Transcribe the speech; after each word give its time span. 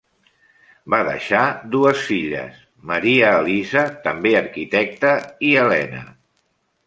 Va 0.93 0.99
deixar 1.07 1.41
dues 1.75 1.99
filles, 2.05 2.63
Maria 2.91 3.29
Elisa, 3.43 3.83
també 4.07 4.33
arquitecta, 4.41 5.15
i 5.51 5.55
Helena. 5.65 6.01